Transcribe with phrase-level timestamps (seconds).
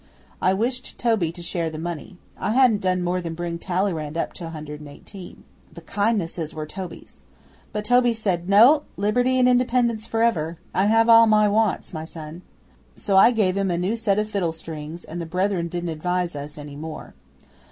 [0.41, 2.17] I wished Toby to share the money.
[2.35, 5.43] I hadn't done more than bring Talleyrand up to Hundred and Eighteen.
[5.71, 7.19] The kindnesses were Toby's.
[7.71, 8.81] But Toby said, "No!
[8.97, 10.57] Liberty and Independence for ever.
[10.73, 12.41] I have all my wants, my son."
[12.95, 16.35] So I gave him a set of new fiddle strings, and the Brethren didn't advise
[16.35, 17.13] us any more.